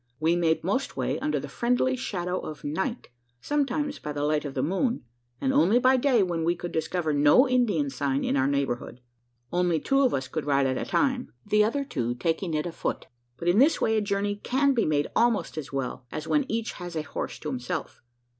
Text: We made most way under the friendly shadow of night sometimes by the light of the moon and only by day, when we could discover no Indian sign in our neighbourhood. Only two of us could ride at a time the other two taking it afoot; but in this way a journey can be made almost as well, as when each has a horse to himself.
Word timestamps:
We 0.19 0.35
made 0.35 0.63
most 0.63 0.97
way 0.97 1.19
under 1.19 1.39
the 1.39 1.47
friendly 1.47 1.95
shadow 1.95 2.39
of 2.39 2.63
night 2.63 3.09
sometimes 3.39 3.99
by 3.99 4.11
the 4.13 4.23
light 4.23 4.45
of 4.45 4.55
the 4.55 4.63
moon 4.63 5.03
and 5.39 5.53
only 5.53 5.77
by 5.77 5.97
day, 5.97 6.23
when 6.23 6.43
we 6.43 6.55
could 6.55 6.71
discover 6.71 7.13
no 7.13 7.47
Indian 7.47 7.91
sign 7.91 8.23
in 8.23 8.35
our 8.35 8.47
neighbourhood. 8.47 9.01
Only 9.51 9.79
two 9.79 10.01
of 10.01 10.15
us 10.15 10.27
could 10.27 10.47
ride 10.47 10.65
at 10.65 10.75
a 10.79 10.89
time 10.89 11.31
the 11.45 11.63
other 11.63 11.85
two 11.85 12.15
taking 12.15 12.55
it 12.55 12.65
afoot; 12.65 13.05
but 13.37 13.47
in 13.47 13.59
this 13.59 13.79
way 13.79 13.95
a 13.95 14.01
journey 14.01 14.37
can 14.37 14.73
be 14.73 14.85
made 14.87 15.05
almost 15.15 15.55
as 15.55 15.71
well, 15.71 16.07
as 16.11 16.27
when 16.27 16.49
each 16.51 16.71
has 16.71 16.95
a 16.95 17.03
horse 17.03 17.37
to 17.37 17.49
himself. 17.49 18.01